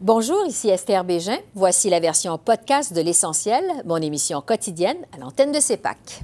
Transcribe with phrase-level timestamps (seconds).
[0.00, 1.38] Bonjour, ici Esther Bégin.
[1.56, 6.22] Voici la version podcast de L'Essentiel, mon émission quotidienne à l'antenne de CEPAC.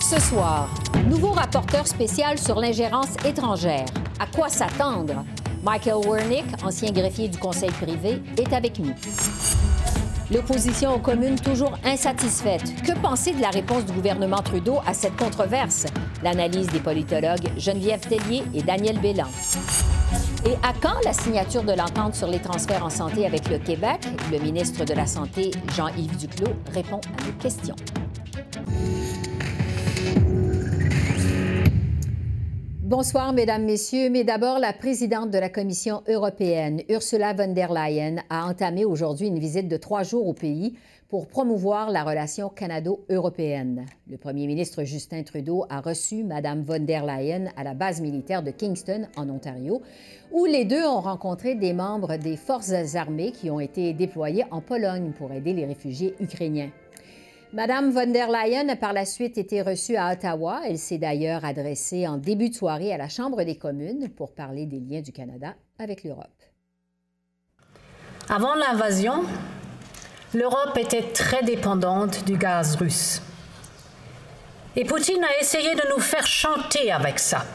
[0.00, 0.68] Ce soir,
[1.08, 3.86] nouveau rapporteur spécial sur l'ingérence étrangère.
[4.20, 5.24] À quoi s'attendre?
[5.68, 8.94] Michael Wernick, ancien greffier du Conseil privé, est avec nous.
[10.30, 12.62] L'opposition aux communes toujours insatisfaite.
[12.86, 15.84] Que penser de la réponse du gouvernement Trudeau à cette controverse?
[16.22, 19.26] L'analyse des politologues Geneviève Tellier et Daniel Bélan.
[20.46, 24.00] Et à quand la signature de l'entente sur les transferts en santé avec le Québec?
[24.32, 27.76] Le ministre de la Santé, Jean-Yves Duclos, répond à nos questions.
[32.88, 34.08] Bonsoir, Mesdames, Messieurs.
[34.08, 39.26] Mais d'abord, la présidente de la Commission européenne, Ursula von der Leyen, a entamé aujourd'hui
[39.26, 40.72] une visite de trois jours au pays
[41.10, 43.84] pour promouvoir la relation canado-européenne.
[44.10, 48.42] Le premier ministre Justin Trudeau a reçu Mme von der Leyen à la base militaire
[48.42, 49.82] de Kingston, en Ontario,
[50.32, 54.62] où les deux ont rencontré des membres des forces armées qui ont été déployés en
[54.62, 56.70] Pologne pour aider les réfugiés ukrainiens.
[57.54, 60.60] Madame von der Leyen a par la suite été reçue à Ottawa.
[60.66, 64.66] Elle s'est d'ailleurs adressée en début de soirée à la Chambre des communes pour parler
[64.66, 66.26] des liens du Canada avec l'Europe.
[68.28, 69.24] Avant l'invasion,
[70.34, 73.22] l'Europe était très dépendante du gaz russe.
[74.76, 77.46] Et Poutine a essayé de nous faire chanter avec ça.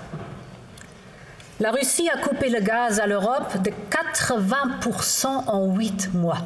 [1.60, 6.40] La Russie a coupé le gaz à l'Europe de 80% en huit mois.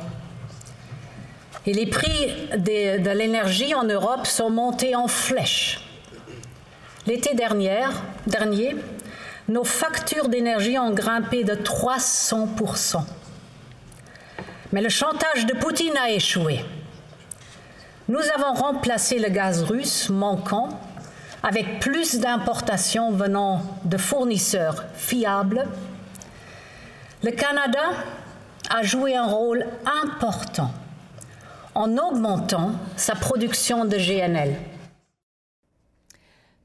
[1.67, 5.81] Et les prix de, l'énergie en Europe sont montés en flèche.
[7.05, 7.83] L'été dernier,
[8.25, 8.77] dernier,
[9.49, 13.03] nos factures d'énergie ont grimpé de 300%.
[14.71, 16.63] Mais le chantage de Poutine a échoué.
[18.07, 20.69] Nous avons remplacé le gaz russe manquant
[21.43, 25.67] avec plus d'importations venant de fournisseurs fiables.
[27.23, 27.89] Le Canada
[28.69, 29.65] a joué un rôle
[30.03, 30.71] important
[31.77, 34.55] en augmentant sa production de GNL.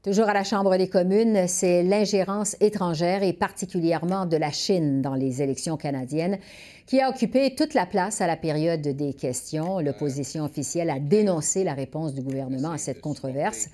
[0.01, 5.13] Toujours à la Chambre des communes, c'est l'ingérence étrangère et particulièrement de la Chine dans
[5.13, 6.39] les élections canadiennes
[6.87, 9.79] qui a occupé toute la place à la période des questions.
[9.79, 13.69] L'opposition officielle a dénoncé la réponse du gouvernement à cette controverse.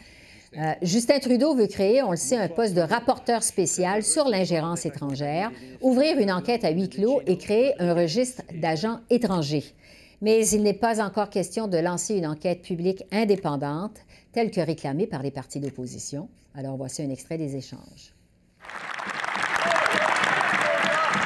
[0.57, 4.85] Euh, Justin Trudeau veut créer, on le sait, un poste de rapporteur spécial sur l'ingérence
[4.85, 9.63] étrangère, ouvrir une enquête à huis clos et créer un registre d'agents étrangers.
[10.22, 13.97] Mais il n'est pas encore question de lancer une enquête publique indépendante,
[14.34, 16.30] telle que réclamée par les partis d'opposition.
[16.56, 18.13] Alors voici un extrait des échanges.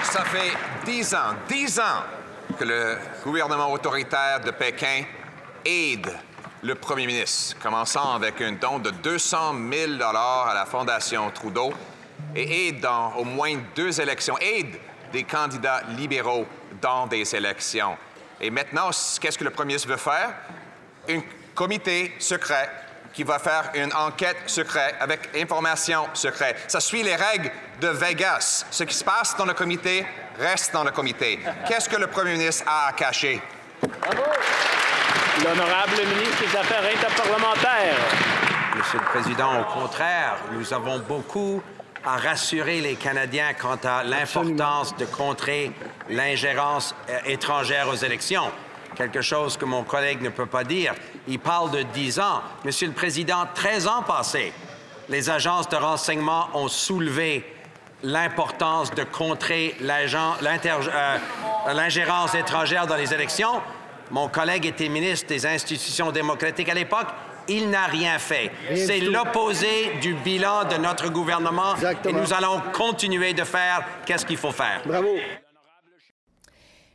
[0.04, 0.56] Ça fait
[0.86, 2.04] dix ans, dix ans
[2.60, 5.04] que le gouvernement autoritaire de Pékin
[5.66, 6.08] aide
[6.62, 11.74] le premier ministre, commençant avec un don de 200 000 à la Fondation Trudeau
[12.36, 14.78] et aide dans au moins deux élections, aide
[15.12, 16.46] des candidats libéraux
[16.82, 17.98] dans des élections.
[18.44, 18.90] Et maintenant,
[19.22, 20.34] qu'est-ce que le premier ministre veut faire?
[21.08, 21.22] Un
[21.56, 22.70] comité secret
[23.14, 26.58] qui va faire une enquête secrète avec information secrète.
[26.68, 27.50] Ça suit les règles
[27.80, 28.66] de Vegas.
[28.70, 30.06] Ce qui se passe dans le comité
[30.38, 31.40] reste dans le comité.
[31.66, 33.42] Qu'est-ce que le premier ministre a à cacher?
[33.82, 34.24] Bravo!
[35.42, 37.98] L'honorable ministre des Affaires interparlementaires.
[38.76, 41.64] Monsieur le Président, au contraire, nous avons beaucoup
[42.06, 45.72] à rassurer les Canadiens quant à l'importance de contrer
[46.10, 48.52] l'ingérence euh, étrangère aux élections.
[48.96, 50.94] Quelque chose que mon collègue ne peut pas dire.
[51.28, 52.42] Il parle de 10 ans.
[52.64, 54.54] Monsieur le Président, 13 ans passés,
[55.10, 57.46] les agences de renseignement ont soulevé
[58.04, 61.18] l'importance de contrer euh,
[61.74, 63.62] l'ingérence étrangère dans les élections.
[64.12, 67.08] Mon collègue était ministre des institutions démocratiques à l'époque
[67.48, 68.52] il n'a rien fait.
[68.76, 69.68] C'est l'opposé
[70.02, 74.82] du bilan de notre gouvernement et nous allons continuer de faire qu'est-ce qu'il faut faire.
[74.86, 75.16] Bravo.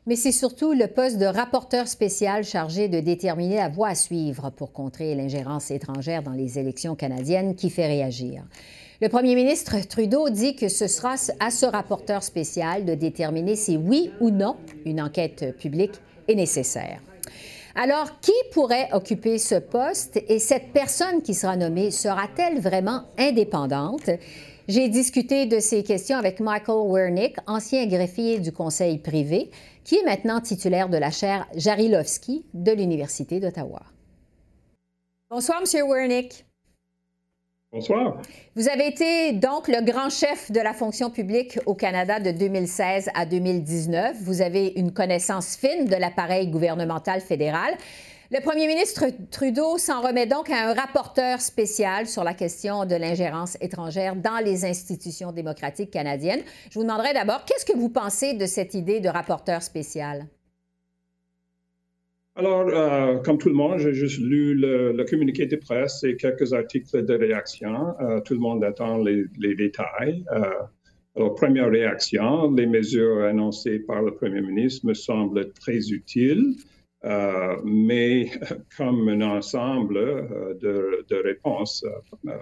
[0.07, 4.49] Mais c'est surtout le poste de rapporteur spécial chargé de déterminer la voie à suivre
[4.49, 8.43] pour contrer l'ingérence étrangère dans les élections canadiennes qui fait réagir.
[9.03, 13.77] Le premier ministre Trudeau dit que ce sera à ce rapporteur spécial de déterminer si
[13.77, 14.57] oui ou non
[14.87, 17.01] une enquête publique est nécessaire.
[17.81, 24.11] Alors, qui pourrait occuper ce poste et cette personne qui sera nommée sera-t-elle vraiment indépendante?
[24.67, 29.53] J'ai discuté de ces questions avec Michael Wernick, ancien greffier du Conseil privé,
[29.85, 33.83] qui est maintenant titulaire de la chaire Jarilowski de l'Université d'Ottawa.
[35.31, 36.48] Bonsoir, Monsieur Wernick.
[37.71, 38.17] Bonsoir.
[38.57, 43.11] Vous avez été donc le grand chef de la fonction publique au Canada de 2016
[43.15, 44.17] à 2019.
[44.23, 47.75] Vous avez une connaissance fine de l'appareil gouvernemental fédéral.
[48.31, 52.95] Le premier ministre Trudeau s'en remet donc à un rapporteur spécial sur la question de
[52.95, 56.43] l'ingérence étrangère dans les institutions démocratiques canadiennes.
[56.71, 60.27] Je vous demanderai d'abord, qu'est-ce que vous pensez de cette idée de rapporteur spécial?
[62.39, 66.53] Alors, euh, comme tout le monde, j'ai juste lu le, communiqué de presse et quelques
[66.53, 67.95] articles de réaction.
[68.01, 70.25] Euh, tout le monde attend les, détails.
[70.33, 70.45] Euh,
[71.17, 76.55] alors, première réaction, les mesures annoncées par le Premier ministre me semblent très utiles.
[77.65, 78.31] Mais
[78.77, 80.55] comme un ensemble euh,
[81.09, 82.33] de, réponses euh,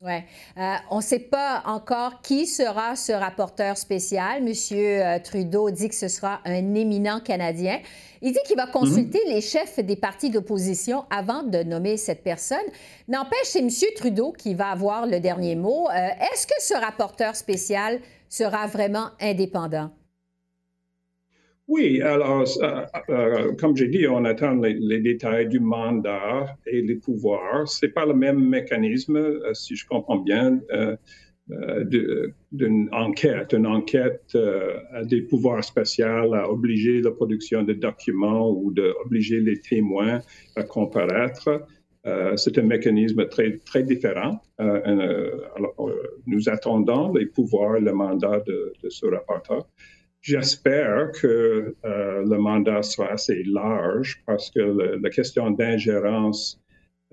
[0.00, 0.24] insuffisant.
[0.56, 0.82] Oui.
[0.90, 4.42] on ne sait pas encore qui sera ce rapporteur spécial.
[4.42, 7.80] Monsieur Trudeau dit que ce sera un éminent Canadien.
[8.22, 9.34] Il dit qu'il va consulter mhm.
[9.34, 12.58] les chefs des partis d'opposition avant de nommer cette personne.
[13.06, 15.88] N'empêche, c'est Monsieur Trudeau qui va avoir le dernier mot.
[15.90, 19.90] Est-ce que ce rapporteur spécial sera vraiment indépendant?
[21.68, 26.94] Oui, alors, euh, euh, comme j'ai dit, on attend les, détails du mandat et les
[26.94, 27.68] pouvoirs.
[27.68, 30.60] Ce n'est pas le même mécanisme, euh, si je comprends bien,
[32.52, 33.52] d'une enquête.
[33.52, 34.34] Une enquête
[34.92, 40.20] a des pouvoirs spéciaux à obliger la production de documents ou d'obliger les témoins
[40.56, 41.66] à comparaître.
[42.36, 44.40] c'est un mécanisme très, très différent.
[46.26, 49.66] nous attendons les pouvoirs, le mandat de ce rapporteur.
[50.20, 54.60] J'espère que euh, le mandat soit assez large parce que
[55.00, 56.60] la question d'ingérence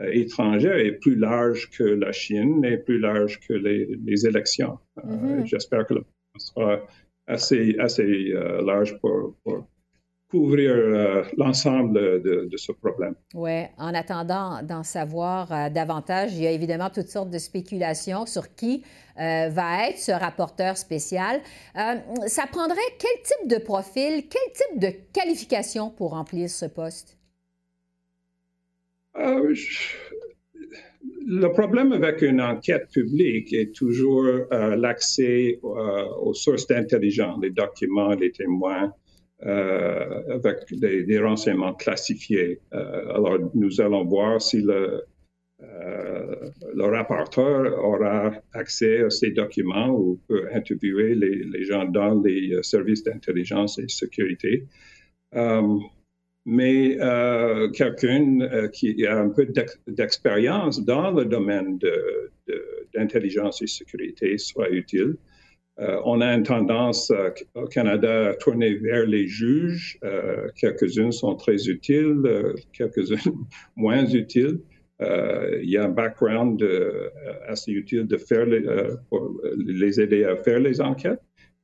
[0.01, 4.79] euh, étrangère est plus large que la Chine et plus large que les, élections.
[4.97, 5.45] Euh, mm-hmm.
[5.45, 6.79] J'espère que le mandat sera
[7.27, 9.67] assez, assez large pour, pour
[10.29, 13.15] couvrir euh, l'ensemble de, ce problème.
[13.33, 18.25] Oui, en attendant d'en savoir euh, davantage, il y a évidemment toutes sortes de spéculations
[18.25, 18.83] sur qui
[19.19, 21.41] euh, va être ce rapporteur spécial.
[21.75, 27.17] ça prendrait quel type de profil, quel type de qualification pour remplir ce poste?
[31.27, 38.31] le problème avec une enquête publique est toujours l'accès aux sources d'intelligence, les documents, les
[38.31, 38.93] témoins.
[39.43, 42.61] Euh, avec des, renseignements classifiés.
[42.73, 45.03] Euh, alors, nous allons voir si le,
[45.61, 52.57] euh, le rapporteur aura accès à ces documents ou peut interviewer les, gens dans les
[52.63, 54.67] services d'intelligence et sécurité.
[56.45, 56.97] mais
[57.73, 59.47] quelqu'un qui a un peu
[59.85, 61.77] d'expérience dans le domaine
[62.93, 65.17] d'intelligence et sécurité soit utile.
[65.79, 69.99] Euh, on a une tendance euh, au Canada à tourner vers les juges.
[70.03, 72.23] Euh, quelques-unes sont très utiles,
[72.71, 73.45] quelques-unes
[73.75, 74.59] moins utiles.
[75.01, 76.63] il y a un background
[77.47, 78.47] assez utile de faire
[79.09, 81.21] pour les aider à faire les enquêtes.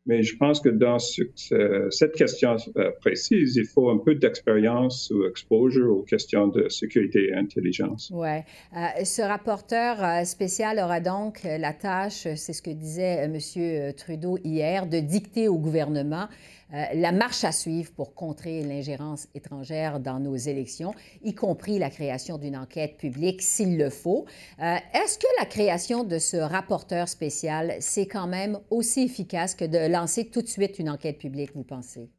[0.08, 5.28] Mais je pense que dans cette question euh, précise, il faut un peu d'expérience ou
[5.28, 8.12] exposure aux questions de sécurité et intelligence.
[8.12, 8.28] Oui.
[8.76, 13.94] Euh, ce rapporteur euh, spécial aura donc la tâche, c'est ce que disait M.
[13.94, 16.28] Trudeau hier, de dicter au gouvernement
[16.74, 21.90] euh, la marche à suivre pour contrer l'ingérence étrangère dans nos élections, y compris la
[21.90, 24.26] création d'une enquête publique s'il le faut.
[24.62, 29.66] Euh, est-ce que la création de ce rapporteur spécial, c'est quand même aussi efficace que
[29.66, 32.10] de lancer tout de suite une enquête publique, vous pensez?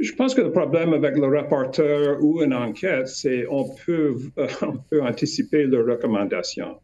[0.00, 4.14] Je pense que le problème avec le rapporteur ou une enquête, c'est qu'on peut,
[4.90, 6.76] peut anticiper leurs recommandations.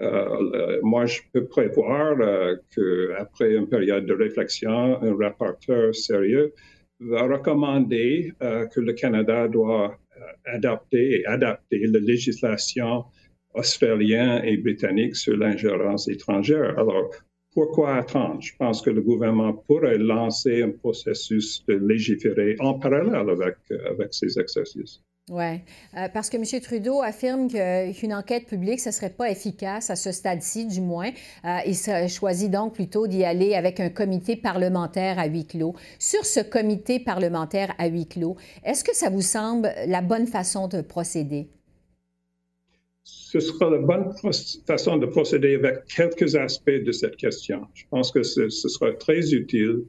[0.00, 6.52] Euh, moi, je peux prévoir euh, qu'après une période de réflexion, un rapporteur sérieux
[7.00, 9.98] va recommander euh, que le Canada doit
[10.46, 13.04] adapter et adapter la législation
[13.54, 16.78] australienne et britannique sur l'ingérence étrangère.
[16.78, 17.10] Alors,
[17.54, 18.40] pourquoi attendre?
[18.40, 23.56] Je pense que le gouvernement pourrait lancer un processus de légiférer en parallèle avec
[24.12, 25.02] ces exercices.
[25.30, 25.60] Oui,
[25.96, 26.60] euh, parce que M.
[26.62, 31.10] Trudeau affirme qu'une enquête publique, ce ne serait pas efficace à ce stade-ci, du moins.
[31.44, 35.74] Euh, il choisit donc plutôt d'y aller avec un comité parlementaire à huis clos.
[35.98, 40.66] Sur ce comité parlementaire à huis clos, est-ce que ça vous semble la bonne façon
[40.66, 41.48] de procéder?
[43.04, 44.12] Ce sera la bonne
[44.66, 47.66] façon de procéder avec quelques aspects de cette question.
[47.74, 49.84] Je pense que ce, ce sera très utile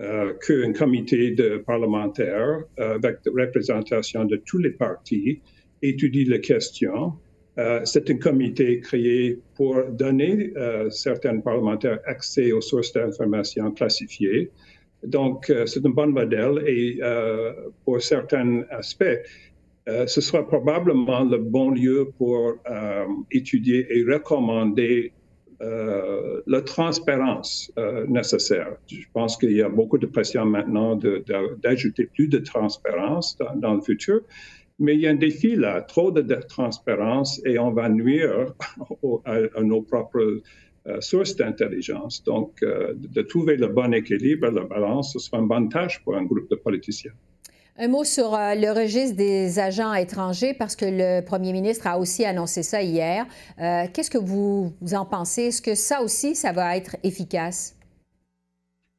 [0.00, 5.40] euh, qu'un comité de parlementaires euh, avec représentation de tous les partis
[5.82, 7.14] étudie les questions.
[7.58, 10.52] Euh, c'est un comité créé pour donner
[10.90, 14.52] certains parlementaires accès aux sources d'informations classifiées.
[15.04, 17.00] Donc, c'est un bon modèle et
[17.84, 19.18] pour certains aspects,
[19.86, 22.54] ce sera probablement le bon lieu pour
[23.32, 25.12] étudier et recommander
[25.60, 28.76] euh, la transparence euh, nécessaire.
[28.86, 33.80] Je pense qu'il y a beaucoup de pression maintenant d'ajouter plus de transparence dans, le
[33.80, 34.20] futur,
[34.78, 38.54] mais il y a un défi là, trop de, transparence et on va nuire
[39.24, 40.42] à, nos propres
[40.86, 42.22] euh, sources d'intelligence.
[42.22, 46.24] Donc, de trouver le bon équilibre, la balance, ce sera une bonne tâche pour un
[46.24, 47.12] groupe de politiciens.
[47.80, 51.96] Un mot sur euh, le registre des agents étrangers, parce que le premier ministre a
[51.96, 53.24] aussi annoncé ça hier.
[53.60, 55.42] Euh, qu'est-ce que vous, en pensez?
[55.42, 57.76] Est-ce que ça aussi, ça va être efficace?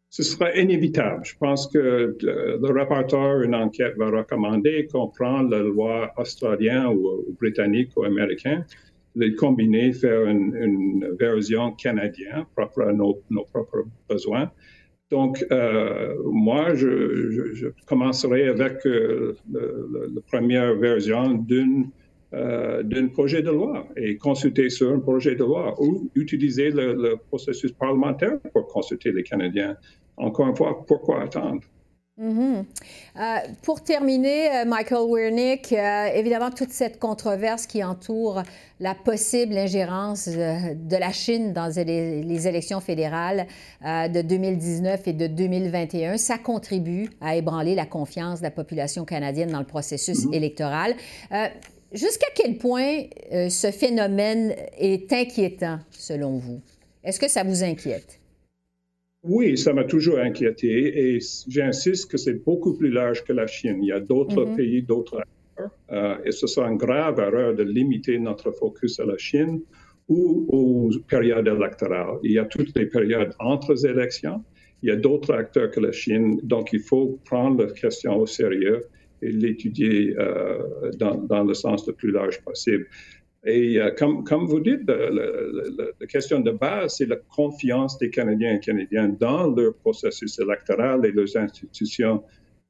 [0.10, 1.26] Ce sera inévitable.
[1.26, 6.86] Je pense que euh, le rapporteur, une enquête va recommander qu'on prenne la loi australienne
[6.86, 8.66] ou, britannique ou américaine,
[9.14, 14.50] les combiner, faire une, version canadienne propre à nos propres besoins.
[15.12, 21.90] Donc, euh, moi, je, commencerai avec euh, la première version d'une
[22.36, 27.16] euh, d'un projet de loi et consulter sur un projet de loi ou utiliser le
[27.16, 29.76] processus parlementaire pour consulter les Canadiens.
[30.16, 31.62] Encore une fois, pourquoi attendre?
[32.20, 32.66] Mhm.
[33.16, 33.22] Euh,
[33.62, 38.44] pour terminer, euh, Michael Wernick, euh, évidemment, toute cette controverse qui entoure
[38.82, 43.46] la possible ingérence de la Chine dans les, élections fédérales
[43.84, 49.52] de 2019 et de 2021, ça contribue à ébranler la confiance de la population canadienne
[49.52, 50.34] dans le processus mhm.
[50.34, 50.96] électoral.
[51.92, 56.62] Jusqu'à quel point ce phénomène est inquiétant, selon vous?
[57.04, 58.20] Est-ce que ça vous inquiète?
[59.24, 63.84] Oui, ça m'a toujours inquiété et j'insiste que c'est beaucoup plus large que la Chine.
[63.84, 64.56] Il y a d'autres mm-hmm.
[64.56, 65.40] pays, d'autres acteurs
[65.92, 69.62] euh, et ce sera une grave erreur de limiter notre focus à la Chine
[70.08, 72.18] ou aux périodes électorales.
[72.24, 74.44] Il y a toutes les périodes entre les élections.
[74.82, 78.26] Il y a d'autres acteurs que la Chine, donc il faut prendre la question au
[78.26, 78.86] sérieux
[79.22, 82.88] et l'étudier euh, dans, dans, le sens le plus large possible.
[83.46, 88.56] Et euh, comme, comme, vous dites, la, question de base, c'est la confiance des Canadiens
[88.56, 92.24] et Canadiennes dans leur processus électoral et leurs institutions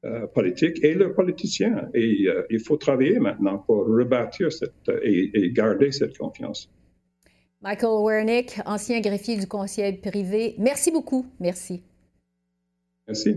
[0.04, 1.88] euh, politiques et leurs politiciens.
[1.92, 4.72] Et euh, il faut travailler maintenant pour rebâtir cette,
[5.02, 6.70] et, et, garder cette confiance.
[7.62, 11.26] Michael Wernick, ancien greffier du Conseil privé, merci beaucoup.
[11.40, 11.82] Merci.
[13.06, 13.36] Merci.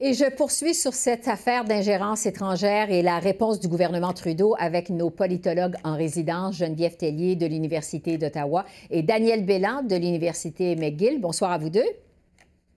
[0.00, 4.90] Et je poursuis sur cette affaire d'ingérence étrangère et la réponse du gouvernement Trudeau avec
[4.90, 11.20] nos politologues en résidence, Geneviève Tellier de l'Université d'Ottawa et Daniel Bélan de l'Université McGill.
[11.20, 11.82] Bonsoir à vous deux.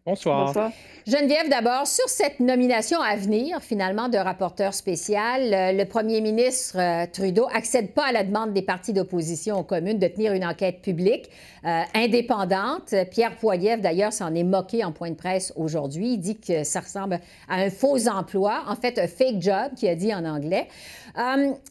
[0.03, 0.71] Bonsoir.
[1.05, 6.77] Geneviève, d'abord, sur cette nomination à venir, finalement, de rapporteur spécial, euh, le premier ministre
[6.79, 10.43] euh, Trudeau accède pas à la demande des partis d'opposition aux communes de tenir une
[10.43, 11.29] enquête publique
[11.65, 12.95] euh, indépendante.
[13.11, 16.13] Pierre Poilievre, d'ailleurs, s'en est moqué en point de presse aujourd'hui.
[16.13, 19.87] Il dit que ça ressemble à un faux emploi, en fait, un fake job, qui
[19.87, 20.67] a dit en anglais.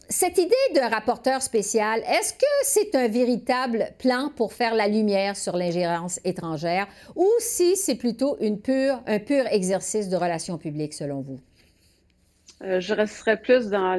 [0.08, 5.36] Cette idée de rapporteur spécial, est-ce que c'est un véritable plan pour faire la lumière
[5.36, 11.40] sur l'ingérence étrangère ou si c'est plutôt un pur exercice de relations publiques selon vous?
[12.62, 13.98] Euh, je resterai plus dans,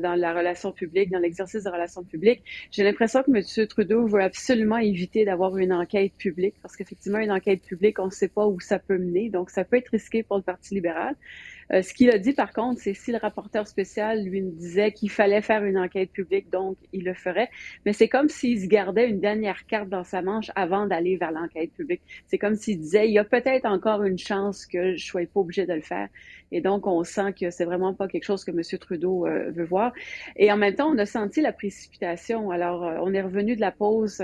[0.00, 2.42] dans la relation publique, dans l'exercice de relations publiques.
[2.70, 3.66] J'ai l'impression que M.
[3.66, 8.10] Trudeau veut absolument éviter d'avoir une enquête publique parce qu'effectivement, une enquête publique, on ne
[8.10, 9.28] sait pas où ça peut mener.
[9.28, 11.14] Donc, ça peut être risqué pour le Parti libéral.
[11.72, 15.10] Euh, ce qu'il a dit, par contre, c'est si le rapporteur spécial lui disait qu'il
[15.10, 17.50] fallait faire une enquête publique, donc il le ferait.
[17.84, 21.32] Mais c'est comme s'il se gardait une dernière carte dans sa manche avant d'aller vers
[21.32, 22.02] l'enquête publique.
[22.26, 25.40] C'est comme s'il disait, il y a peut-être encore une chance que je sois pas
[25.40, 26.08] obligé de le faire.
[26.50, 28.62] Et donc, on sent que c'est vraiment pas quelque chose que M.
[28.80, 29.92] Trudeau euh, veut voir.
[30.36, 32.50] Et en même temps, on a senti la précipitation.
[32.50, 34.22] Alors, euh, on est revenu de la pause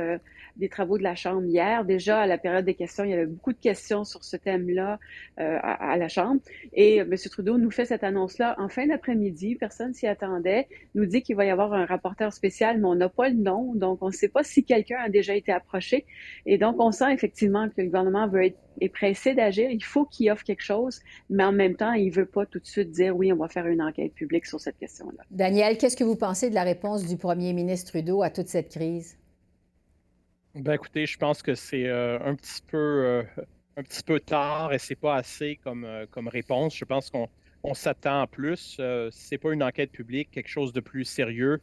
[0.57, 1.85] des travaux de la Chambre hier.
[1.85, 4.99] Déjà, à la période des questions, il y avait beaucoup de questions sur ce thème-là
[5.41, 6.41] euh, à, la Chambre.
[6.73, 7.17] Et euh, M.
[7.35, 9.57] Trudeau nous fait cette annonce-là en fin d'après-midi.
[9.57, 10.69] Personne s'y attendait.
[10.95, 13.75] Nous dit qu'il va y avoir un rapporteur spécial, mais on n'a pas le nom.
[13.75, 16.07] Donc, on ne sait pas si quelqu'un a déjà été approché.
[16.47, 19.69] Et donc, on sent effectivement que le gouvernement veut être est pressé d'agir.
[19.69, 22.61] Il faut qu'il offre quelque chose, mais en même temps, il ne veut pas tout
[22.61, 25.25] de suite dire oui, on va faire une enquête publique sur cette question-là.
[25.33, 28.71] Daniel, qu'est-ce que vous pensez de la réponse du premier ministre Trudeau à toute cette
[28.71, 29.19] crise?
[30.55, 33.23] Ben écoutez, je pense que c'est euh, un petit peu euh,
[33.77, 36.77] un petit peu tard et c'est pas assez comme, euh, comme réponse.
[36.77, 37.29] Je pense qu'on
[37.63, 38.81] on, s'attend à plus.
[39.11, 41.61] c'est pas une enquête publique, quelque chose de plus sérieux.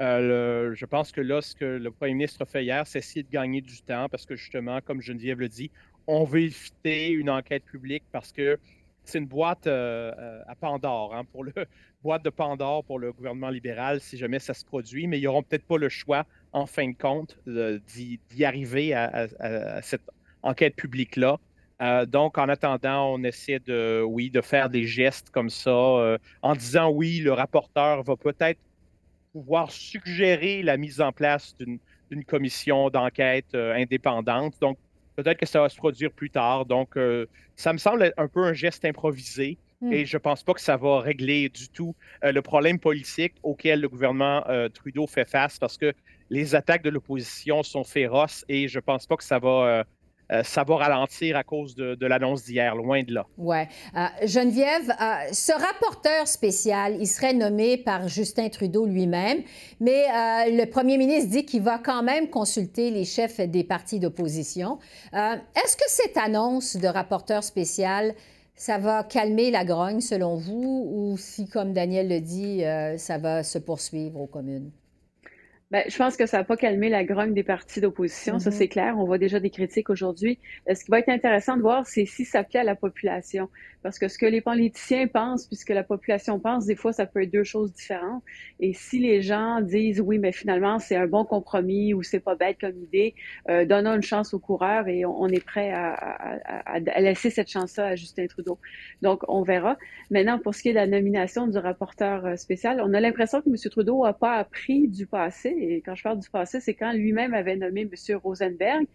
[0.00, 3.30] je pense que là, ce que le premier ministre a fait hier, c'est essayer de
[3.30, 5.70] gagner du temps parce que justement, comme Geneviève le dit,
[6.06, 8.58] on veut éviter une enquête publique parce que
[9.04, 11.52] c'est une boîte à Pandore, hein, pour le
[12.02, 15.42] boîte de Pandore pour le gouvernement libéral si jamais ça se produit, mais ils n'auront
[15.42, 20.02] peut-être pas le choix en fin de compte, d'y arriver à, cette
[20.42, 21.38] enquête publique-là.
[22.06, 26.90] Donc, en attendant, on essaie de, oui, de faire des gestes comme ça, en disant
[26.90, 28.60] oui, le rapporteur va peut-être
[29.32, 34.54] pouvoir suggérer la mise en place d'une commission d'enquête indépendante.
[34.60, 34.78] Donc,
[35.16, 36.66] peut-être que ça va se produire plus tard.
[36.66, 36.96] Donc,
[37.56, 39.58] ça me semble un peu un geste improvisé.
[39.80, 39.92] Hmm.
[39.92, 43.80] Et je ne pense pas que ça va régler du tout le problème politique auquel
[43.80, 45.92] le gouvernement Trudeau fait face parce que
[46.30, 49.84] les attaques de l'opposition sont féroces et je ne pense pas que ça va
[50.32, 53.26] euh, ça va ralentir à cause de, l'annonce d'hier, loin de là.
[53.36, 53.58] Oui.
[53.96, 59.42] Euh, Geneviève, euh, ce rapporteur spécial, il serait nommé par Justin Trudeau lui-même,
[59.80, 60.04] mais
[60.48, 64.78] le premier ministre dit qu'il va quand même consulter les chefs des partis d'opposition.
[65.12, 68.14] Est-ce que cette annonce de rapporteur spécial,
[68.54, 72.62] ça va calmer la grogne selon vous, ou si, comme Daniel le dit,
[72.98, 74.70] ça va se poursuivre aux communes?
[75.72, 78.52] Ben, je pense que ça n'a pas calmé la grogne des partis d'opposition, ça mm-hmm.
[78.52, 78.94] c'est clair.
[78.98, 80.38] On voit déjà des critiques aujourd'hui.
[80.70, 83.48] Ce qui va être intéressant de voir, c'est si ça plaît à la population.
[83.82, 87.22] Parce que ce que les politiciens pensent, puisque la population pense, des fois, ça peut
[87.22, 88.22] être deux choses différentes.
[88.60, 92.34] Et si les gens disent oui, mais finalement, c'est un bon compromis ou c'est pas
[92.34, 93.14] bête comme idée,
[93.48, 97.50] euh, donnons une chance aux coureurs et on, est prêt à, à, à, laisser cette
[97.50, 98.58] chance-là à Justin Trudeau.
[99.02, 99.76] Donc, on verra.
[100.10, 103.40] Maintenant, pour ce qui est de la nomination du rapporteur euh, spécial, on a l'impression
[103.42, 103.56] que M.
[103.70, 105.54] Trudeau n'a pas appris du passé.
[105.58, 108.16] Et quand je parle du passé, c'est quand lui-même avait nommé M.
[108.22, 108.86] Rosenberg,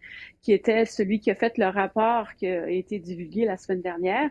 [0.42, 4.30] qui était celui qui a fait le rapport qui a été divulgué la semaine dernière.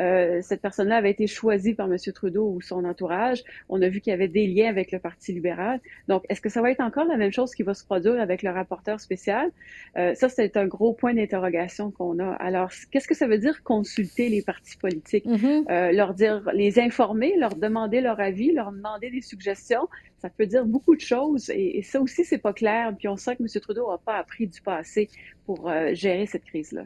[0.00, 1.96] Euh, cette personne-là avait été choisie par M.
[2.14, 3.42] Trudeau ou son entourage.
[3.68, 5.80] On a vu qu'il y avait des liens avec le Parti libéral.
[6.06, 8.42] Donc, est-ce que ça va être encore la même chose qui va se produire avec
[8.42, 9.50] le rapporteur spécial?
[9.96, 12.32] Euh, ça, c'est un gros point d'interrogation qu'on a.
[12.34, 15.26] Alors, qu'est-ce que ça veut dire consulter les partis politiques?
[15.26, 15.70] Mm-hmm.
[15.70, 19.88] euh, leur dire, les informer, leur demander leur avis, leur demander des suggestions.
[20.18, 22.92] Ça peut dire beaucoup de choses et, et ça aussi, c'est pas clair.
[22.98, 23.48] Puis on sent que M.
[23.60, 25.08] Trudeau n'a pas appris du passé
[25.46, 26.84] pour euh, gérer cette crise-là.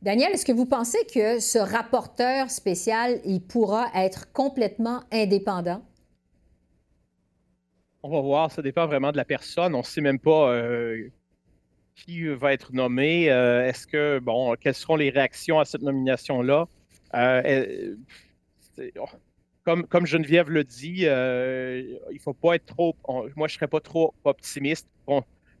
[0.00, 5.82] Daniel, est-ce que vous pensez que ce rapporteur spécial, il pourra être complètement indépendant?
[8.04, 9.74] On va voir, ça dépend vraiment de la personne.
[9.74, 11.08] On ne sait même pas euh,
[11.96, 13.28] qui va être nommé.
[13.28, 16.68] Euh, est-ce que, bon, quelles seront les réactions à cette nomination-là?
[17.14, 17.96] Euh,
[19.00, 19.06] oh,
[19.64, 22.94] comme, comme, Geneviève le dit, il ne faut pas être trop.
[23.08, 24.86] moi, je ne serais pas trop optimiste,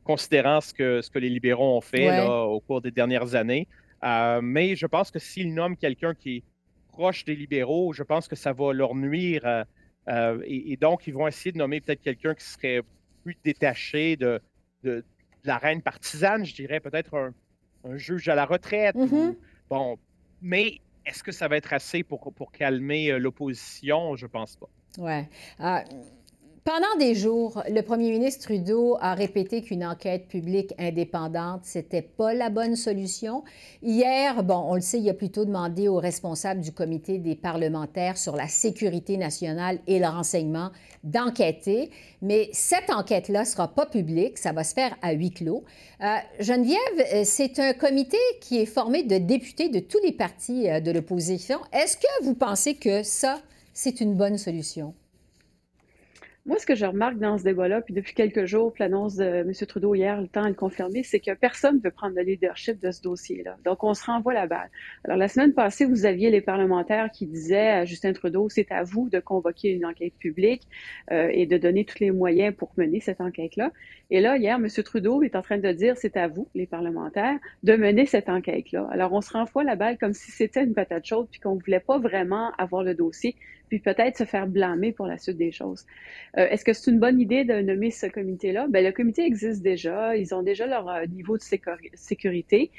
[0.04, 3.66] considérant ce que, ce que les libéraux ont fait au cours des dernières années.
[4.04, 6.42] Euh, mais je pense que s'ils nomment quelqu'un qui est
[6.88, 9.42] proche des libéraux, je pense que ça va leur nuire.
[9.44, 9.64] Euh,
[10.08, 12.80] euh, et, donc, ils vont essayer de nommer peut-être quelqu'un qui serait
[13.22, 14.40] plus détaché de,
[14.82, 15.04] de,
[15.44, 18.96] la reine partisane, je dirais, peut-être un, juge à la retraite.
[18.96, 19.36] Mm-hmm.
[19.70, 19.98] bon,
[20.42, 24.16] mais est-ce que ça va être assez pour, pour calmer l'opposition?
[24.16, 24.68] Je pense pas.
[24.98, 25.28] Ouais.
[26.70, 32.34] Pendant des jours, le premier ministre Trudeau a répété qu'une enquête publique indépendante, c'était pas
[32.34, 33.42] la bonne solution.
[33.82, 38.18] Hier, bon, on le sait, il a plutôt demandé aux responsables du comité des parlementaires
[38.18, 40.68] sur la sécurité nationale et le renseignement
[41.04, 41.90] d'enquêter.
[42.20, 45.64] Mais cette enquête-là sera pas publique, ça va se faire à huis clos.
[46.02, 46.76] Euh, Geneviève,
[47.14, 50.90] euh, c'est un comité qui est formé de députés de tous les partis euh, de
[50.90, 51.60] l'opposition.
[51.72, 53.40] Est-ce que vous pensez que ça,
[53.72, 54.92] c'est une bonne solution?
[56.48, 59.52] Moi, ce que je remarque dans ce débat-là, puis depuis quelques jours, l'annonce de M.
[59.68, 62.80] Trudeau hier, le temps à le confirmer, c'est que personne ne veut prendre le leadership
[62.80, 63.58] de ce dossier-là.
[63.66, 64.70] Donc, on se renvoie la balle.
[65.04, 68.82] Alors, la semaine passée, vous aviez les parlementaires qui disaient à Justin Trudeau, c'est à
[68.82, 70.62] vous de convoquer une enquête publique
[71.12, 73.70] euh, et de donner tous les moyens pour mener cette enquête-là.
[74.08, 74.68] Et là, hier, M.
[74.68, 78.88] Trudeau est en train de dire, c'est à vous, les parlementaires, de mener cette enquête-là.
[78.90, 81.60] Alors, on se renvoie la balle comme si c'était une patate chaude, puis qu'on ne
[81.60, 83.36] voulait pas vraiment avoir le dossier
[83.68, 85.86] puis peut-être se faire blâmer pour la suite des choses.
[86.36, 88.66] Euh, est-ce que c'est une bonne idée de nommer ce comité-là?
[88.68, 91.42] Ben, le comité existe déjà, ils ont déjà leur euh, niveau de
[91.94, 92.70] sécurité.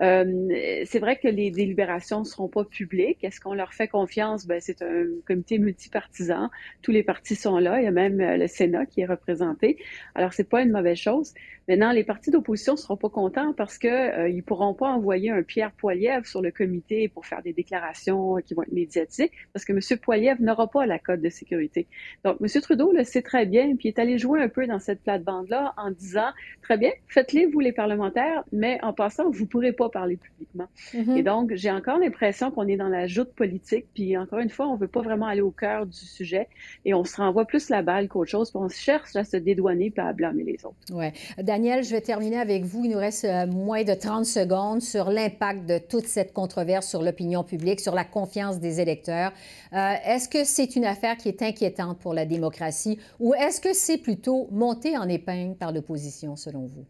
[0.00, 0.48] Euh,
[0.84, 3.22] c'est vrai que les délibérations ne seront pas publiques.
[3.22, 4.46] Est-ce qu'on leur fait confiance?
[4.46, 6.50] Ben, c'est un comité multipartisan.
[6.82, 7.80] Tous les partis sont là.
[7.80, 9.78] Il y a même le Sénat qui est représenté.
[10.14, 11.34] Alors, c'est pas une mauvaise chose.
[11.68, 15.42] Maintenant, les partis d'opposition ne seront pas contents parce euh, ne pourront pas envoyer un
[15.42, 19.72] Pierre Poilievre sur le comité pour faire des déclarations qui vont être médiatiques parce que
[19.72, 19.98] M.
[20.00, 21.86] Poilievre n'aura pas la cote de sécurité.
[22.24, 22.60] Donc, M.
[22.60, 25.74] Trudeau le sait très bien, puis il est allé jouer un peu dans cette plate-bande-là
[25.76, 26.30] en disant,
[26.62, 30.68] très bien, faites-les, vous les parlementaires, mais en passant, vous ne pourrez pas parler publiquement.
[30.94, 31.16] Mm-hmm.
[31.16, 34.68] Et donc, j'ai encore l'impression qu'on est dans la joute politique, puis encore une fois,
[34.68, 36.48] on ne veut pas vraiment aller au cœur du sujet
[36.84, 39.92] et on se renvoie plus la balle qu'autre chose, puis on cherche à se dédouaner
[39.96, 40.76] et à blâmer les autres.
[40.92, 41.12] Ouais.
[41.38, 42.84] Daniel, je vais terminer avec vous.
[42.84, 47.02] Il nous reste euh, moins de 30 secondes sur l'impact de toute cette controverse sur
[47.02, 49.32] l'opinion publique, sur la confiance des électeurs.
[49.72, 53.72] Euh, est-ce que c'est une affaire qui est inquiétante pour la démocratie ou est-ce que
[53.72, 56.86] c'est plutôt monté en épingle par l'opposition, selon vous?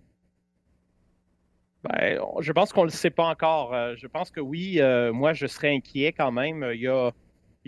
[1.85, 3.73] Ben, je pense qu'on ne le sait pas encore.
[3.73, 6.69] Euh, je pense que oui, euh, moi, je serais inquiet quand même.
[6.75, 7.13] Il n'y a,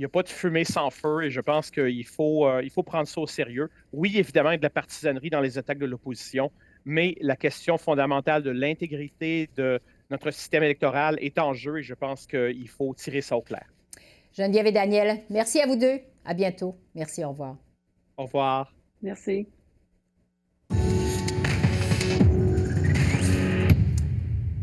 [0.02, 3.20] a, pas de fumée sans feu et je pense qu'il faut, euh, faut prendre ça
[3.20, 3.70] au sérieux.
[3.92, 6.50] Oui, évidemment, il y a de la partisanerie dans les attaques de l'opposition,
[6.84, 9.80] mais la question fondamentale de l'intégrité de
[10.10, 13.66] notre système électoral est en jeu et je pense qu'il faut tirer ça au clair.
[14.32, 16.00] Geneviève et Daniel, merci à vous deux.
[16.24, 16.76] À bientôt.
[16.94, 17.56] Merci, au revoir.
[18.16, 18.72] Au revoir.
[19.02, 19.48] Merci.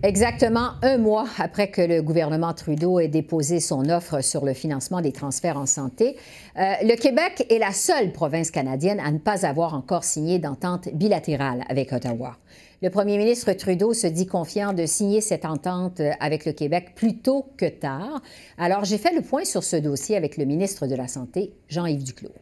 [0.03, 5.01] Exactement un mois après que le gouvernement Trudeau ait déposé son offre sur le financement
[5.01, 6.15] des transferts en santé,
[6.55, 10.87] euh, le Québec est la seule province canadienne à ne pas avoir encore signé d'entente
[10.93, 12.37] bilatérale avec Ottawa.
[12.83, 17.17] Le premier ministre Trudeau se dit confiant de signer cette entente avec le Québec plus
[17.17, 18.21] tôt que tard.
[18.59, 22.03] Alors, j'ai fait le point sur ce dossier avec le ministre de la Santé, Jean-Yves
[22.03, 22.35] Duclos.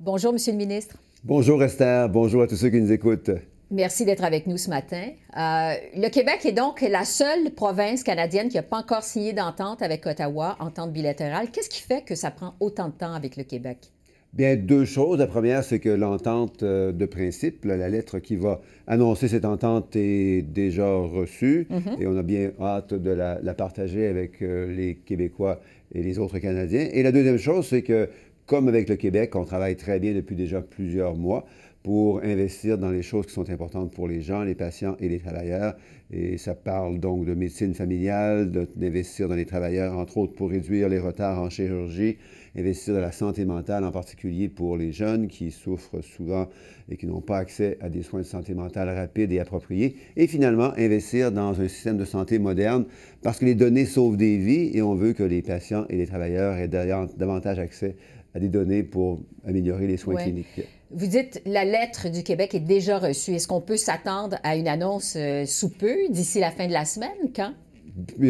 [0.00, 0.96] Bonjour, Monsieur le ministre.
[1.22, 2.08] Bonjour, Esther.
[2.08, 3.30] Bonjour à tous ceux qui nous écoutent.
[3.70, 5.10] Merci d'être avec nous ce matin.
[5.36, 9.82] Euh, le Québec est donc la seule province canadienne qui n'a pas encore signé d'entente
[9.82, 11.50] avec Ottawa, entente bilatérale.
[11.50, 13.92] Qu'est-ce qui fait que ça prend autant de temps avec le Québec?
[14.34, 15.18] Bien, deux choses.
[15.18, 19.96] La première, c'est que l'entente euh, de principe, la lettre qui va annoncer cette entente
[19.96, 22.02] est déjà reçue mm-hmm.
[22.02, 25.60] et on a bien hâte de la, partager avec euh, les Québécois
[25.94, 26.88] et les autres Canadiens.
[26.92, 28.10] Et la deuxième chose, c'est que,
[28.44, 31.46] comme avec le Québec, on travaille très bien depuis déjà plusieurs mois
[31.82, 35.20] pour investir dans les choses qui sont importantes pour les gens, les patients et les
[35.20, 35.74] travailleurs.
[36.10, 40.88] Et ça parle donc de médecine familiale, d'investir dans les travailleurs, entre autres pour réduire
[40.88, 42.18] les retards en chirurgie,
[42.56, 46.48] investir dans la santé mentale, en particulier pour les jeunes qui souffrent souvent
[46.88, 49.96] et qui n'ont pas accès à des soins de santé mentale rapides et appropriés.
[50.16, 52.86] Et finalement, investir dans un système de santé moderne
[53.22, 56.06] parce que les données sauvent des vies et on veut que les patients et les
[56.06, 57.96] travailleurs aient davantage accès
[58.34, 60.62] à des données pour améliorer les soins cliniques.
[60.90, 63.32] Vous dites la lettre du Québec est déjà reçue.
[63.32, 66.86] Est-ce qu'on peut s'attendre à une annonce euh, sous peu, d'ici la fin de la
[66.86, 67.10] semaine?
[67.34, 67.52] Quand?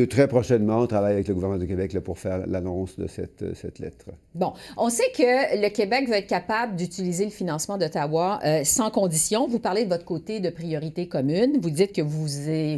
[0.09, 3.43] Très prochainement, on travaille avec le gouvernement du Québec là, pour faire l'annonce de cette,
[3.43, 4.07] euh, cette, lettre.
[4.35, 8.91] Bon, on sait que le Québec va être capable d'utiliser le financement d'Ottawa euh, sans
[8.91, 9.47] condition.
[9.47, 11.59] Vous parlez de votre côté de priorité commune.
[11.61, 12.27] Vous dites que vous,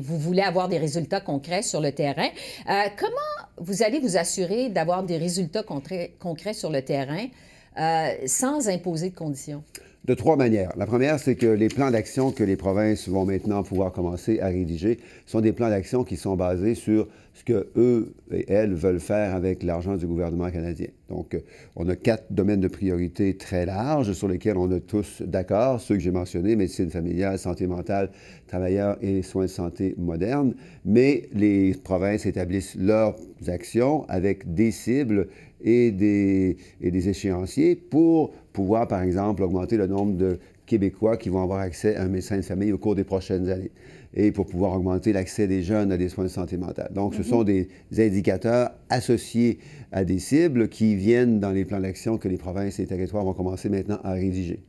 [0.01, 2.29] vous voulez avoir des résultats concrets sur le terrain.
[2.97, 7.27] comment vous allez vous assurer d'avoir des résultats concrets, concrets sur le terrain
[7.79, 9.63] euh, sans imposer de conditions?
[10.07, 10.73] De trois manières.
[10.79, 14.47] La première, c'est que les plans d'action que les provinces vont maintenant pouvoir commencer à
[14.47, 18.99] rédiger sont des plans d'action qui sont basés sur ce que eux et elles veulent
[18.99, 20.89] faire avec l'argent du gouvernement canadien.
[21.11, 21.41] Donc, euh,
[21.77, 25.97] on a quatre domaines de priorité très larges sur lesquels on est tous d'accord, ceux
[25.97, 28.11] que j'ai mentionnés, médecine familiale, santé mentale,
[28.47, 30.55] travailleurs et soins de santé modernes.
[30.87, 33.17] Mais les provinces établissent leurs
[33.49, 35.29] actions avec des cibles
[35.63, 41.29] et des, et des échéanciers pour pouvoir, par exemple, augmenter le nombre de Québécois qui
[41.29, 43.73] vont avoir accès à un médecin de famille au cours des prochaines années
[44.15, 46.91] et pour pouvoir augmenter l'accès des jeunes à des soins de santé mentale.
[46.95, 47.25] Donc, ce mhm.
[47.25, 49.59] sont des indicateurs associés
[49.93, 53.25] à des cibles qui viennent dans les plans d'action que les provinces et les territoires
[53.25, 54.63] vont commencer maintenant à rédiger.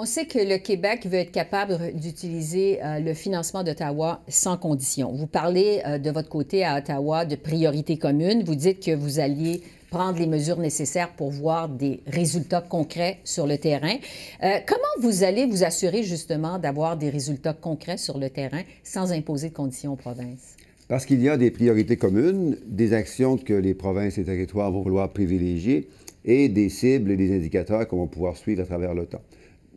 [0.00, 5.12] On sait que le Québec veut être capable d'utiliser euh, le financement d'Ottawa sans condition.
[5.12, 8.44] Vous parlez euh, de votre côté à Ottawa de priorité commune.
[8.44, 13.46] Vous dites que vous alliez prendre les mesures nécessaires pour voir des résultats concrets sur
[13.46, 13.96] le terrain.
[14.42, 19.12] Euh, comment vous allez vous assurer justement d'avoir des résultats concrets sur le terrain sans
[19.12, 20.56] imposer de conditions aux provinces?
[20.88, 24.82] Parce qu'il y a des priorités communes, des actions que les provinces et territoires vont
[24.82, 25.88] vouloir privilégier
[26.24, 29.22] et des cibles et des indicateurs qu'on va pouvoir suivre à travers le temps.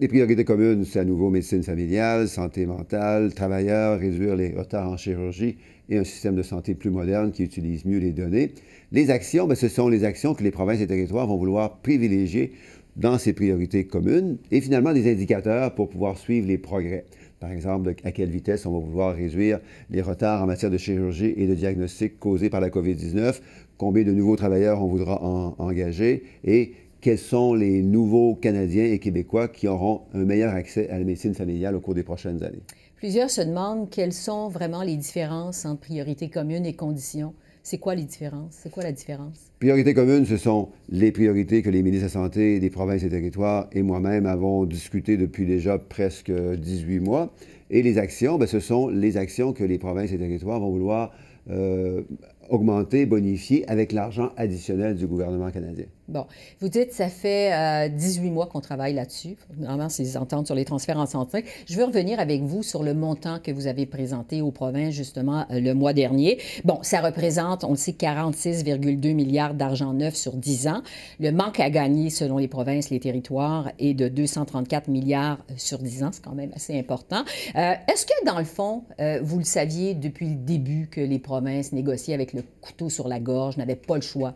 [0.02, 4.98] Les priorités communes, c'est à nouveau médecine familiale, santé mentale, travailleurs, réduire les retards en
[4.98, 5.58] chirurgie
[5.90, 8.50] et un système de santé plus moderne qui utilise mieux les données.
[8.92, 12.54] Les actions, bien, ce sont les actions que les provinces et territoires vont vouloir privilégier
[12.96, 17.06] dans ces priorités communes et finalement des indicateurs pour pouvoir suivre les progrès.
[17.40, 19.60] Par exemple, à quelle vitesse on va vouloir réduire
[19.92, 23.40] les retards en matière de chirurgie et de diagnostic causés par la COVID-19,
[23.78, 25.24] combien de nouveaux travailleurs on voudra
[25.60, 31.00] engager et quels sont les nouveaux Canadiens et Québécois qui auront un meilleur accès à
[31.00, 32.62] la médecine familiale au cours des prochaines années?
[32.96, 37.34] Plusieurs se demandent quelles sont vraiment les différences entre priorités communes et conditions.
[37.64, 38.52] C'est quoi les différences?
[38.52, 39.52] C'est quoi la différence?
[39.60, 43.10] Priorités communes, ce sont les priorités que les ministres de la Santé des provinces et
[43.10, 47.34] territoires et moi-même avons discuté depuis déjà presque 18 mois.
[47.72, 51.12] Et les actions, bien, ce sont les actions que les provinces et territoires vont vouloir
[51.50, 52.04] euh,
[52.50, 55.86] augmenté, bonifié avec l'argent additionnel du gouvernement canadien.
[56.08, 56.26] Bon,
[56.60, 60.66] vous dites ça fait 18 euh, mois qu'on travaille là-dessus, vraiment ces ententes sur les
[60.66, 61.46] transferts en santé.
[61.68, 65.46] Je veux revenir avec vous sur le montant que vous avez présenté aux provinces justement
[65.52, 66.40] euh, le mois dernier.
[66.66, 70.82] Bon, ça représente, on le sait, 46,2 milliards d'argent neuf sur 10 ans.
[71.20, 75.78] Le manque à gagner selon les provinces, les territoires est de 234 milliards euh, sur
[75.78, 77.24] 10 ans, c'est quand même assez important.
[77.54, 78.84] Est-ce que dans le fond,
[79.22, 83.20] vous le saviez depuis le début que les provinces négociaient avec le couteau sur la
[83.20, 84.34] gorge, n'avaient pas le choix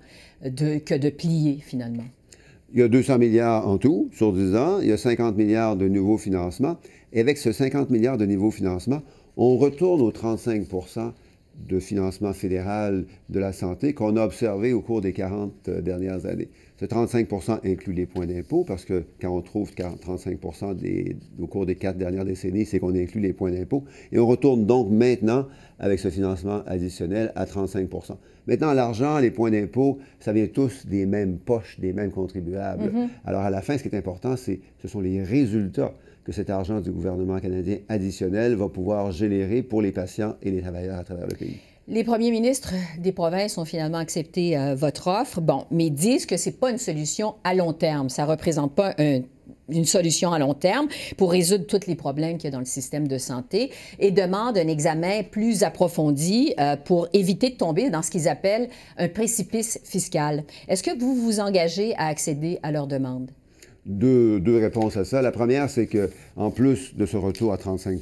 [0.50, 2.06] que de plier finalement?
[2.74, 4.80] Il y a 200 milliards en tout sur 10 ans.
[4.82, 6.78] Il y a 50 milliards de nouveaux financements.
[7.14, 9.02] Et avec ce 50 milliards de nouveaux financements,
[9.38, 10.68] on retourne aux 35
[11.70, 16.26] de financement fédéral de la santé qu'on a observé au cours des 40 euh, dernières
[16.26, 16.50] années.
[16.78, 21.66] Ce 35% inclut les points d'impôt parce que quand on trouve 35 des, au cours
[21.66, 23.86] des quatre dernières décennies, c'est qu'on inclut les points d'impôt.
[24.12, 25.48] Et on retourne donc maintenant
[25.80, 31.06] avec ce financement additionnel à 35% Maintenant, l'argent, les points d'impôt, ça vient tous des
[31.06, 32.92] mêmes poches, des mêmes contribuables.
[32.92, 33.08] Mm-hmm.
[33.26, 36.50] Alors à la fin, ce qui est important, c'est ce sont les résultats que cet
[36.50, 41.04] argent du gouvernement canadien additionnel va pouvoir générer pour les patients et les travailleurs à
[41.04, 41.60] travers le pays.
[41.88, 46.36] Les premiers ministres des provinces ont finalement accepté euh, votre offre, bon, mais disent que
[46.36, 48.10] ce n'est pas une solution à long terme.
[48.10, 48.96] Ça ne représente pas
[49.70, 52.66] une solution à long terme pour résoudre tous les problèmes qu'il y a dans le
[52.66, 58.02] système de santé et demandent un examen plus approfondi euh, pour éviter de tomber dans
[58.02, 60.44] ce qu'ils appellent un précipice fiscal.
[60.68, 63.30] Est-ce que vous vous engagez à accéder à leur demande?
[63.86, 65.22] Deux, deux réponses à ça.
[65.22, 68.00] La première, c'est qu'en plus de ce retour à 35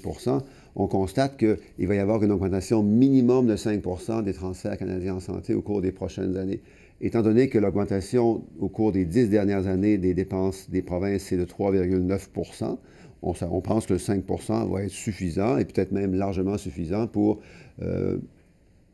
[0.75, 5.19] on constate qu'il va y avoir une augmentation minimum de 5% des transferts canadiens en
[5.19, 6.61] santé au cours des prochaines années.
[7.01, 11.37] Étant donné que l'augmentation au cours des dix dernières années des dépenses des provinces, c'est
[11.37, 12.77] de 3,9
[13.21, 17.39] on, on, pense que le 5% va être suffisant et peut-être même largement suffisant pour
[17.81, 18.17] euh,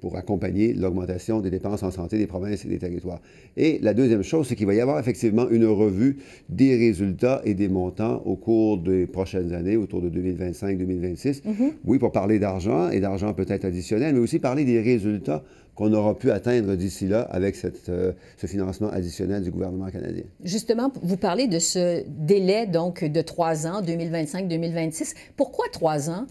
[0.02, 3.22] pour accompagner l'augmentation des dépenses en santé des provinces et des territoires.
[3.58, 6.18] Et la deuxième chose, c'est qu'il va y avoir effectivement une revue
[6.50, 11.42] des résultats et des montants au cours des prochaines années, autour de 2025-2026.
[11.44, 11.72] Mm-hmm.
[11.86, 15.44] Oui, pour parler d'argent et d'argent peut-être additionnel, mais aussi parler des résultats
[15.76, 20.24] qu'on aura pu atteindre d'ici là avec cette, euh, ce financement additionnel du gouvernement canadien.
[20.44, 25.14] Justement, vous parlez de ce délai donc de trois ans, 2025-2026.
[25.38, 26.26] Pourquoi trois ans?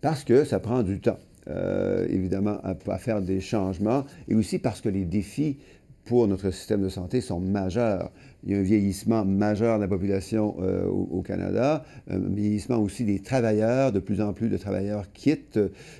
[0.00, 1.18] Parce que ça prend du temps.
[1.48, 5.56] Euh, évidemment, à, faire des changements, et aussi parce que les défis
[6.04, 8.10] pour notre système de santé sont majeurs.
[8.44, 13.04] Il y a un vieillissement majeur de la population euh, au, Canada, un vieillissement aussi
[13.04, 15.58] des travailleurs, de plus en plus de travailleurs quittent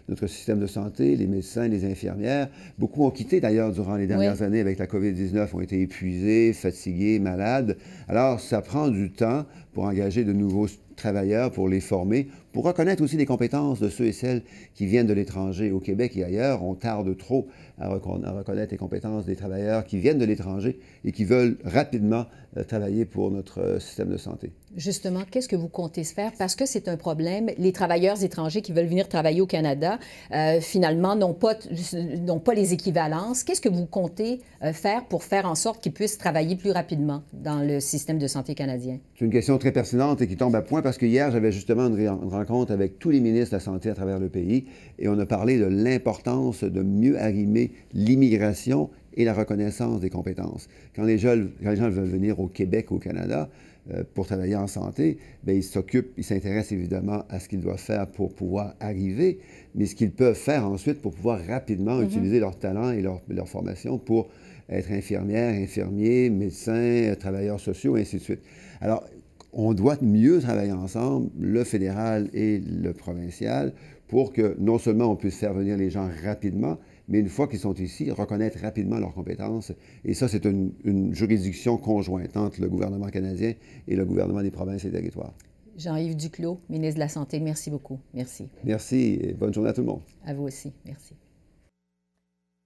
[0.08, 2.48] notre système de santé, les médecins, les infirmières.
[2.78, 7.18] Beaucoup ont quitté d'ailleurs durant les dernières années avec la COVID-19, ont été épuisés, fatigués,
[7.18, 7.76] malades.
[8.08, 13.02] Alors, ça prend du temps pour engager de nouveaux travailleurs, pour les former, pour reconnaître
[13.02, 14.42] aussi les compétences de ceux et celles
[14.74, 15.70] qui viennent de l'étranger.
[15.70, 20.18] Au Québec et ailleurs, on tarde trop à, reconnaître les compétences des travailleurs qui viennent
[20.18, 24.52] de l'étranger et qui veulent rapidement euh, travailler pour notre euh, système de santé.
[24.76, 26.32] Justement, qu'est-ce que vous comptez se faire?
[26.36, 27.50] Parce que c'est un problème.
[27.58, 29.98] Les travailleurs étrangers qui veulent venir travailler au Canada,
[30.34, 33.44] euh, finalement, n'ont pas, pas les équivalences.
[33.44, 34.40] Qu'est-ce que vous comptez
[34.72, 38.54] faire pour faire en sorte qu'ils puissent travailler plus rapidement dans le système de santé
[38.54, 38.98] canadien?
[39.18, 41.86] C'est une question très pertinente et qui tombe à point parce que hier, j'avais justement
[41.86, 44.66] une, rencontre avec tous les ministres de la Santé à travers le pays
[44.98, 50.68] et on a parlé de l'importance de mieux arrimer l'immigration et la reconnaissance des compétences.
[50.94, 53.48] Quand les, gens, les gens veulent venir au Québec, au Canada,
[53.92, 57.78] euh, pour travailler en santé, bien, ils s'occupent, ils s'intéressent évidemment à ce qu'ils doivent
[57.78, 59.40] faire pour pouvoir arriver,
[59.74, 62.06] mais ce qu'ils peuvent faire ensuite pour pouvoir rapidement mm-hmm.
[62.06, 64.28] utiliser leur talent et leur, leur, formation pour
[64.68, 68.40] être infirmière, infirmier, médecin, travailleurs sociaux, et ainsi de suite.
[68.80, 69.04] Alors,
[69.52, 73.72] on doit mieux travailler ensemble, le fédéral et le provincial,
[74.08, 77.58] pour que non seulement on puisse faire venir les gens rapidement, mais une fois qu'ils
[77.58, 79.72] sont ici, reconnaître rapidement leurs compétences.
[80.04, 80.72] Et ça, c'est une,
[81.12, 83.54] juridiction conjointe entre le gouvernement canadien
[83.86, 85.34] et le gouvernement des provinces et territoires.
[85.76, 87.98] Jean-Yves Duclos, ministre de la Santé, merci beaucoup.
[88.14, 88.48] Merci.
[88.64, 90.02] Merci et bonne journée à tout le monde.
[90.24, 90.72] À vous aussi.
[90.84, 91.14] Merci.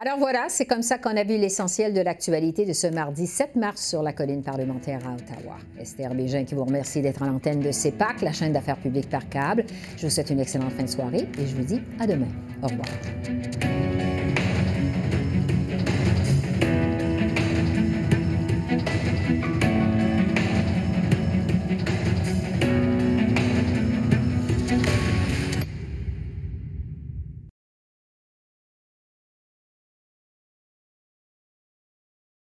[0.04, 3.56] Alors voilà, c'est comme ça qu'on a vu l'essentiel de l'actualité de ce mardi 7
[3.56, 5.56] mars sur la colline parlementaire à Ottawa.
[5.80, 9.26] Esther Bégin qui vous remercie d'être en l'antenne de CEPAC, la chaîne d'affaires publiques par
[9.30, 9.64] câble.
[9.96, 12.28] Je vous souhaite une excellente fin de soirée et je vous dis à demain.
[12.62, 12.86] Au revoir.